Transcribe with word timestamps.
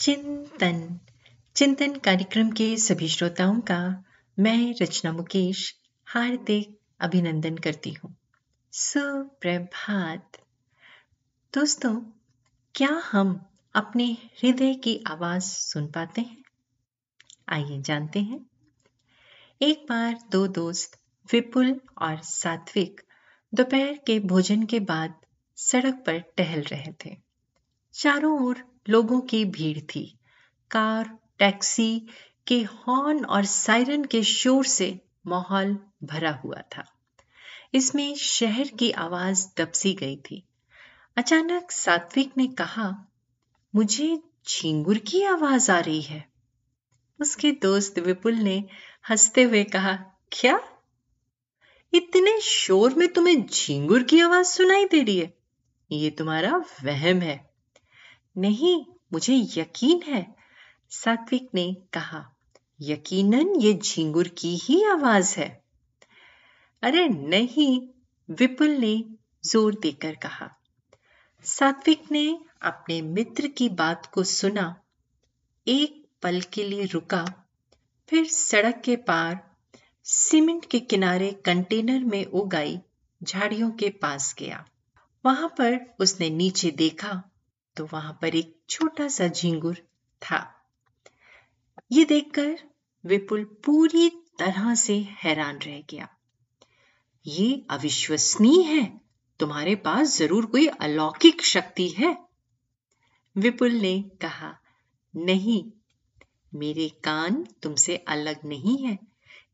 चिंतन। 0.00 1.00
चिंतन 1.56 1.94
कार्यक्रम 1.94 2.50
के 2.50 2.76
सभी 2.76 3.08
श्रोताओं 3.08 3.60
का 3.60 4.04
मैं 4.38 4.74
रचना 4.82 5.12
मुकेश 5.12 5.74
हार्दिक 6.06 6.78
अभिनंदन 7.00 7.56
करती 7.56 7.90
हूँ। 7.90 8.16
सुप्रभात। 8.72 10.38
दोस्तों, 11.54 12.00
क्या 12.74 12.88
हम 12.88 13.46
अपने 13.74 14.04
हृदय 14.04 14.74
की 14.74 15.04
आवाज़ 15.06 15.42
सुन 15.42 15.86
पाते 15.86 16.20
हैं? 16.20 16.42
आइए 17.48 17.80
जानते 17.80 18.20
हैं। 18.20 18.46
एक 19.62 19.86
बार 19.88 20.18
दो 20.32 20.46
दोस्त 20.46 21.00
विपुल 21.32 21.80
और 22.02 22.16
सात्विक 22.16 23.00
दोपहर 23.54 23.98
के 24.06 24.20
भोजन 24.20 24.62
के 24.62 24.80
बाद 24.80 25.14
सड़क 25.56 25.94
पर 25.94 26.18
टहल 26.18 26.60
रहे 26.60 26.92
थे। 27.04 27.16
चारों 27.92 28.46
ओर 28.46 28.77
लोगों 28.88 29.20
की 29.20 29.44
भीड़ 29.44 29.78
थी। 29.78 30.18
कार, 30.70 31.18
टैक्सी 31.38 32.02
के 32.46 32.62
हॉर्न 32.62 33.24
और 33.24 33.44
सायरन 33.44 34.04
के 34.04 34.22
शोर 34.22 34.64
से 34.64 35.00
माहौल 35.26 35.78
भरा 36.04 36.30
हुआ 36.30 36.62
था। 36.76 36.92
इसमें 37.74 38.16
शहर 38.16 38.68
की 38.68 38.90
आवाज़ 38.90 39.46
दबसी 39.56 39.94
गई 39.94 40.16
थी। 40.16 40.44
अचानक 41.16 41.70
सात्विक 41.70 42.32
ने 42.36 42.46
कहा, 42.46 43.12
मुझे 43.74 44.22
झिंगुर 44.48 44.98
की 44.98 45.22
आवाज़ 45.22 45.70
आ 45.70 45.78
रही 45.80 46.02
है। 46.02 46.28
उसके 47.20 47.52
दोस्त 47.52 47.98
विपुल 47.98 48.34
ने 48.34 48.64
हँसते 49.10 49.42
हुए 49.42 49.64
कहा, 49.64 49.92
क्या? 50.32 50.60
इतने 51.94 52.40
शोर 52.40 52.94
में 52.94 53.08
तुम्हें 53.08 53.46
झिंगुर 53.46 54.02
की 54.02 54.20
आवाज़ 54.20 54.46
सुनाई 54.46 54.84
दे 54.84 55.02
रही 55.02 55.18
है? 55.18 55.38
ये 55.90 56.10
तुम्हारा 56.10 56.56
वहम 56.84 57.20
है। 57.20 57.47
नहीं, 58.38 58.84
मुझे 59.12 59.36
यकीन 59.56 60.02
है। 60.02 60.34
सात्विक 60.90 61.48
ने 61.54 61.76
कहा, 61.92 62.36
यकीनन 62.80 63.60
ये 63.60 63.74
झिंगुर 63.74 64.28
की 64.28 64.56
ही 64.56 64.84
आवाज़ 64.84 65.40
है। 65.40 65.64
अरे 66.82 67.08
नहीं, 67.08 67.88
विपुल 68.30 68.68
ने 68.68 69.04
ज़ोर 69.44 69.74
देकर 69.74 70.14
कहा। 70.14 70.50
सात्विक 71.42 72.12
ने 72.12 72.38
अपने 72.62 73.02
मित्र 73.02 73.46
की 73.46 73.68
बात 73.68 74.06
को 74.06 74.22
सुना, 74.22 74.82
एक 75.68 76.06
पल 76.22 76.40
के 76.40 76.64
लिए 76.64 76.84
रुका, 76.84 77.46
फिर 78.08 78.26
सड़क 78.26 78.82
के 78.84 78.96
पार 78.96 79.50
सीमेंट 80.04 80.64
के 80.64 80.80
किनारे 80.80 81.32
कंटेनर 81.32 82.04
में 82.04 82.24
उगाई 82.24 82.78
झाड़ियों 83.22 83.70
के 83.70 83.90
पास 83.90 84.34
गया। 84.38 84.64
वहाँ 85.24 85.48
पर 85.48 85.96
उसने 86.00 86.30
नीचे 86.30 86.70
देखा 86.70 87.27
तो 87.78 87.88
वहाँ 87.92 88.18
पर 88.22 88.34
एक 88.36 88.56
छोटा 88.68 89.08
सा 89.08 89.28
झिंगुर 89.28 89.74
था। 90.22 90.54
ये 91.92 92.04
देखकर 92.04 92.58
विपुल 93.06 93.44
पूरी 93.44 94.08
तरह 94.38 94.74
से 94.74 94.98
हैरान 94.98 95.56
रह 95.56 95.82
गया। 95.90 96.08
ये 97.26 97.66
अविश्वसनीय 97.70 98.62
है। 98.62 99.00
तुम्हारे 99.40 99.74
पास 99.74 100.18
ज़रूर 100.18 100.46
कोई 100.46 100.66
अलौकिक 100.66 101.42
शक्ति 101.42 101.88
है। 101.88 102.18
विपुल 103.36 103.72
ने 103.72 104.02
कहा, 104.02 104.58
नहीं, 105.16 105.72
मेरे 106.54 106.88
कान 106.88 107.46
तुमसे 107.62 107.96
अलग 107.96 108.36
नहीं 108.44 108.78
है। 108.78 108.98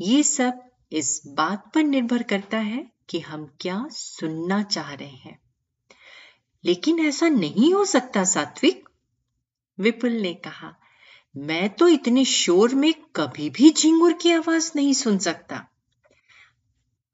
ये 0.00 0.22
सब 0.22 0.70
इस 0.92 1.22
बात 1.26 1.70
पर 1.74 1.82
निर्भर 1.82 2.22
करता 2.22 2.58
है 2.58 2.90
कि 3.08 3.20
हम 3.20 3.56
क्या 3.60 3.86
सुनना 3.90 4.62
चाह 4.62 4.94
रहे 4.94 5.16
हैं। 5.16 5.49
लेकिन 6.64 7.00
ऐसा 7.00 7.28
नहीं 7.28 7.74
हो 7.74 7.84
सकता 7.84 8.24
सात्विक। 8.24 8.88
विपुल 9.78 10.10
ने 10.10 10.34
कहा, 10.34 10.74
मैं 11.36 11.70
तो 11.70 11.88
इतने 11.88 12.24
शोर 12.24 12.74
में 12.74 12.94
कभी 13.16 13.50
भी 13.50 13.70
झिंगुर 13.70 14.12
की 14.12 14.32
आवाज़ 14.32 14.72
नहीं 14.76 14.92
सुन 14.92 15.18
सकता। 15.18 15.66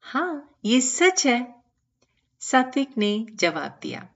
हाँ 0.00 0.58
ये 0.64 0.80
सच 0.80 1.26
है, 1.26 1.54
सात्विक 2.40 2.98
ने 2.98 3.26
जवाब 3.34 3.78
दिया। 3.82 4.08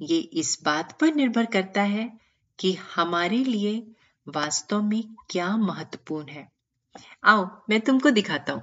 ये 0.00 0.18
इस 0.18 0.58
बात 0.64 0.98
पर 1.00 1.14
निर्भर 1.14 1.46
करता 1.46 1.82
है 1.82 2.20
कि 2.58 2.72
हमारे 2.72 3.36
लिए 3.36 3.86
वास्तव 4.28 4.82
में 4.82 5.04
क्या 5.30 5.56
महत्वपूर्ण 5.56 6.28
है। 6.28 6.52
आओ, 7.24 7.62
मैं 7.70 7.80
तुमको 7.80 8.10
दिखाता 8.10 8.52
हूँ। 8.52 8.62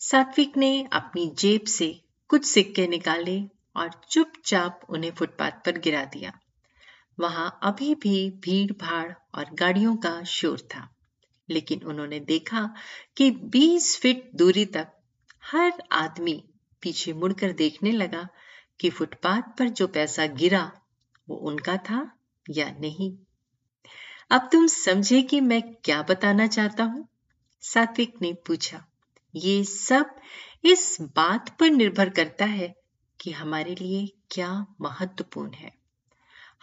सात्विक 0.00 0.56
ने 0.56 0.88
अपनी 0.92 1.32
जेब 1.38 1.64
से 1.64 2.00
कुछ 2.28 2.44
सिक्के 2.44 2.86
निकाले 2.86 3.42
और 3.76 3.90
चुपचाप 4.10 4.80
उन्हें 4.88 5.10
फुटपाथ 5.10 5.64
पर 5.66 5.78
गिरा 5.78 6.04
दिया। 6.04 6.32
वहाँ 7.20 7.58
अभी 7.62 7.94
भी 7.94 8.30
भीड़ 8.30 8.72
भाड़ 8.72 9.12
और 9.34 9.54
गाड़ियों 9.54 9.96
का 9.96 10.22
शोर 10.22 10.60
था, 10.60 10.88
लेकिन 11.48 11.82
उन्होंने 11.82 12.20
देखा 12.20 12.74
कि 13.16 13.30
20 13.30 13.96
फीट 14.00 14.30
दूरी 14.34 14.64
तक 14.64 14.88
हर 15.44 15.72
आदमी 15.92 16.44
पीछे 16.82 17.12
मुड़कर 17.12 17.52
देखने 17.52 17.92
लगा 17.92 18.28
कि 18.80 18.90
फुटपाथ 18.90 19.56
पर 19.58 19.68
जो 19.68 19.86
पैसा 19.86 20.26
गिरा, 20.26 20.70
वो 21.28 21.36
उनका 21.36 21.76
था 21.76 22.10
या 22.50 22.70
नहीं। 22.70 23.16
अब 24.30 24.48
तुम 24.52 24.66
समझे 24.66 25.22
कि 25.22 25.40
मैं 25.40 25.62
क्या 25.74 26.02
बताना 26.02 26.46
चाहता 26.46 26.84
हूँ? 26.84 27.08
सात्विक 27.62 28.14
ने 28.22 28.32
पूछा। 28.46 28.84
ये 29.34 29.64
सब 29.64 30.16
इस 30.64 30.96
बात 31.16 31.56
पर 31.58 31.70
निर्भर 31.70 32.08
करता 32.10 32.44
है 32.44 32.74
कि 33.20 33.30
हमारे 33.30 33.74
लिए 33.74 34.12
क्या 34.30 34.66
महत्वपूर्ण 34.80 35.52
है। 35.54 35.74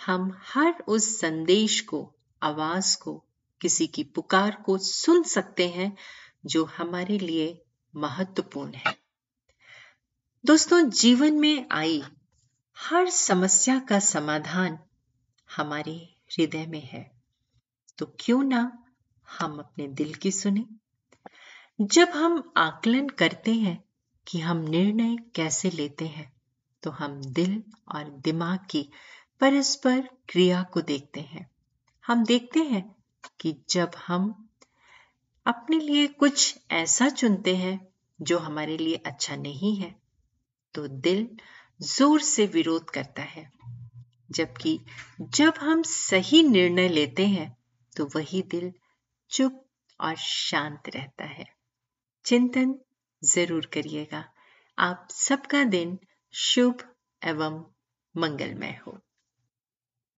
हम 0.06 0.40
हर 0.42 0.84
उस 0.88 1.20
संदेश 1.20 1.82
को, 1.82 2.16
आवाज़ 2.44 2.98
को, 2.98 3.26
किसी 3.62 3.88
की 3.88 4.04
पुकार 4.04 4.64
को 4.66 4.78
सुन 4.78 5.24
सकते 5.24 5.70
हैं 5.70 5.98
जो 6.46 6.66
हमारे 6.66 7.18
लिए 7.18 7.66
महत्वपूर्ण 7.96 8.74
है। 8.74 8.98
दोस्तों, 10.46 10.90
जीवन 10.90 11.34
में 11.34 11.68
आई 11.72 12.04
हर 12.78 13.10
समस्या 13.10 13.80
का 13.80 14.00
समाधान 14.00 14.80
हमारे 15.58 16.16
हृदय 16.32 16.66
में 16.66 16.84
है। 16.84 17.22
तो 17.98 18.16
क्यों 18.20 18.44
ना 18.44 18.84
हम 19.40 19.60
अपने 19.60 19.88
दिल 19.88 20.14
की 20.14 20.32
सुने। 20.32 20.66
जब 21.82 22.10
हम 22.10 22.54
आकलन 22.58 23.10
करते 23.10 23.54
हैं 23.54 23.84
कि 24.28 24.40
हम 24.40 24.58
निर्णय 24.58 25.18
कैसे 25.36 25.70
लेते 25.70 26.08
हैं 26.08 26.33
तो 26.84 26.92
हम 26.92 27.22
दिल 27.34 27.62
और 27.96 28.10
दिमाग 28.24 28.60
की 28.70 28.82
परस्पर 29.42 30.02
क्रिया 30.30 30.62
को 30.64 30.82
देखते 30.82 31.22
हैं। 31.22 31.50
हम 32.06 32.24
देखते 32.26 32.60
हैं 32.64 32.84
कि 33.42 33.56
जब 33.70 33.92
हम 34.08 34.34
अपने 35.46 35.80
लिए 35.80 36.08
कुछ 36.08 36.56
ऐसा 36.72 37.10
चुनते 37.12 37.56
हैं 37.56 37.80
जो 38.20 38.38
हमारे 38.40 38.78
लिए 38.78 38.96
अच्छा 39.06 39.36
नहीं 39.36 39.76
है 39.78 39.96
तो 40.76 40.88
दिल 40.88 41.28
ज़ोर 41.80 42.22
से 42.22 42.46
विरोध 42.46 42.90
करता 42.90 43.22
है। 43.22 43.50
जबकि 44.32 44.80
जब 45.22 45.54
हम 45.60 45.82
सही 45.84 46.44
निर्णय 46.44 46.88
लेते 46.90 47.26
हैं 47.28 47.56
तो 47.96 48.06
वही 48.16 48.42
दिल 48.42 48.72
चुप 49.32 49.62
और 50.00 50.16
शांत 50.18 50.90
रहता 50.96 51.26
है। 51.26 51.46
चिंतन 52.26 52.76
ज़रूर 53.22 53.66
करिएगा। 53.66 54.24
आप 54.78 55.08
सबका 55.12 55.64
दिन 55.66 55.98
शुभ 56.34 56.96
एवं 57.24 57.64
मंगलमय 58.16 58.80
हो। 58.88 59.00